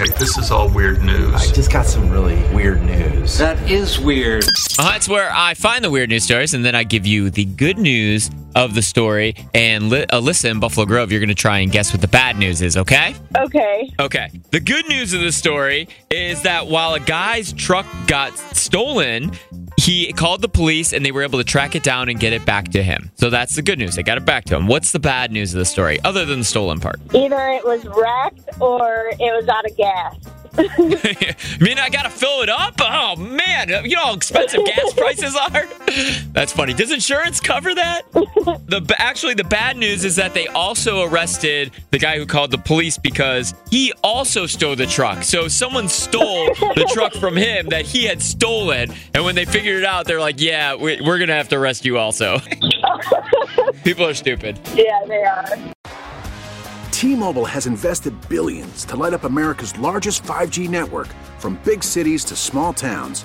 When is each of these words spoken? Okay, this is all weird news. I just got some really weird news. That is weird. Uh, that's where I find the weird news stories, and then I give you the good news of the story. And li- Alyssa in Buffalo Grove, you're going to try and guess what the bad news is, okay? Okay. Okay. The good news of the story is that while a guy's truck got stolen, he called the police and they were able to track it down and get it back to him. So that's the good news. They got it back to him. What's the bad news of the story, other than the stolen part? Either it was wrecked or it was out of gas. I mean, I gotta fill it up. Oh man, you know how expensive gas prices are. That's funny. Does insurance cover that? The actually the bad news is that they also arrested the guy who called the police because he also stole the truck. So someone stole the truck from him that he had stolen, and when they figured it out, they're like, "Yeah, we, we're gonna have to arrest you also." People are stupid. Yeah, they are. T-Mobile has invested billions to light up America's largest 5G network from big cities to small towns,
Okay, 0.00 0.12
this 0.16 0.38
is 0.38 0.52
all 0.52 0.68
weird 0.68 1.02
news. 1.02 1.34
I 1.34 1.52
just 1.52 1.72
got 1.72 1.84
some 1.84 2.08
really 2.08 2.36
weird 2.54 2.80
news. 2.84 3.36
That 3.38 3.58
is 3.68 3.98
weird. 3.98 4.44
Uh, 4.78 4.92
that's 4.92 5.08
where 5.08 5.28
I 5.32 5.54
find 5.54 5.82
the 5.82 5.90
weird 5.90 6.08
news 6.10 6.22
stories, 6.22 6.54
and 6.54 6.64
then 6.64 6.76
I 6.76 6.84
give 6.84 7.04
you 7.04 7.30
the 7.30 7.44
good 7.44 7.78
news 7.78 8.30
of 8.54 8.76
the 8.76 8.82
story. 8.82 9.34
And 9.54 9.90
li- 9.90 10.06
Alyssa 10.10 10.52
in 10.52 10.60
Buffalo 10.60 10.86
Grove, 10.86 11.10
you're 11.10 11.18
going 11.18 11.30
to 11.30 11.34
try 11.34 11.58
and 11.58 11.72
guess 11.72 11.92
what 11.92 12.00
the 12.00 12.06
bad 12.06 12.38
news 12.38 12.62
is, 12.62 12.76
okay? 12.76 13.16
Okay. 13.36 13.92
Okay. 13.98 14.30
The 14.52 14.60
good 14.60 14.88
news 14.88 15.14
of 15.14 15.20
the 15.20 15.32
story 15.32 15.88
is 16.10 16.42
that 16.42 16.68
while 16.68 16.94
a 16.94 17.00
guy's 17.00 17.52
truck 17.52 17.86
got 18.06 18.38
stolen, 18.38 19.32
he 19.88 20.12
called 20.12 20.42
the 20.42 20.48
police 20.50 20.92
and 20.92 21.02
they 21.02 21.12
were 21.12 21.22
able 21.22 21.38
to 21.38 21.44
track 21.44 21.74
it 21.74 21.82
down 21.82 22.10
and 22.10 22.20
get 22.20 22.34
it 22.34 22.44
back 22.44 22.68
to 22.68 22.82
him. 22.82 23.10
So 23.14 23.30
that's 23.30 23.56
the 23.56 23.62
good 23.62 23.78
news. 23.78 23.94
They 23.94 24.02
got 24.02 24.18
it 24.18 24.26
back 24.26 24.44
to 24.46 24.56
him. 24.56 24.66
What's 24.66 24.92
the 24.92 24.98
bad 24.98 25.32
news 25.32 25.54
of 25.54 25.60
the 25.60 25.64
story, 25.64 25.98
other 26.04 26.26
than 26.26 26.40
the 26.40 26.44
stolen 26.44 26.78
part? 26.78 27.00
Either 27.14 27.48
it 27.48 27.64
was 27.64 27.86
wrecked 27.86 28.60
or 28.60 29.12
it 29.18 29.34
was 29.34 29.48
out 29.48 29.64
of 29.64 29.74
gas. 29.78 30.14
I 30.58 31.58
mean, 31.64 31.78
I 31.78 31.88
gotta 31.88 32.10
fill 32.10 32.42
it 32.42 32.50
up. 32.50 32.74
Oh 32.80 33.16
man, 33.16 33.47
you 33.66 33.96
know 33.96 34.04
how 34.04 34.14
expensive 34.14 34.64
gas 34.64 34.92
prices 34.96 35.36
are. 35.36 35.66
That's 36.32 36.52
funny. 36.52 36.74
Does 36.74 36.92
insurance 36.92 37.40
cover 37.40 37.74
that? 37.74 38.02
The 38.12 38.94
actually 38.98 39.34
the 39.34 39.44
bad 39.44 39.76
news 39.76 40.04
is 40.04 40.16
that 40.16 40.34
they 40.34 40.46
also 40.48 41.02
arrested 41.04 41.72
the 41.90 41.98
guy 41.98 42.18
who 42.18 42.26
called 42.26 42.50
the 42.50 42.58
police 42.58 42.98
because 42.98 43.54
he 43.70 43.92
also 44.02 44.46
stole 44.46 44.76
the 44.76 44.86
truck. 44.86 45.22
So 45.22 45.48
someone 45.48 45.88
stole 45.88 46.46
the 46.54 46.90
truck 46.92 47.14
from 47.14 47.36
him 47.36 47.68
that 47.68 47.84
he 47.86 48.04
had 48.04 48.22
stolen, 48.22 48.92
and 49.14 49.24
when 49.24 49.34
they 49.34 49.44
figured 49.44 49.78
it 49.78 49.84
out, 49.84 50.06
they're 50.06 50.20
like, 50.20 50.40
"Yeah, 50.40 50.74
we, 50.74 51.00
we're 51.00 51.18
gonna 51.18 51.34
have 51.34 51.48
to 51.48 51.56
arrest 51.56 51.84
you 51.84 51.98
also." 51.98 52.38
People 53.84 54.06
are 54.06 54.14
stupid. 54.14 54.58
Yeah, 54.74 55.00
they 55.06 55.24
are. 55.24 55.46
T-Mobile 56.90 57.44
has 57.44 57.66
invested 57.66 58.12
billions 58.28 58.84
to 58.86 58.96
light 58.96 59.12
up 59.14 59.22
America's 59.22 59.78
largest 59.78 60.24
5G 60.24 60.68
network 60.68 61.06
from 61.38 61.54
big 61.64 61.84
cities 61.84 62.24
to 62.24 62.34
small 62.34 62.72
towns, 62.72 63.24